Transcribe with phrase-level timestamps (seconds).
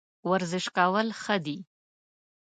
[0.31, 1.57] ورزش کول ښه دي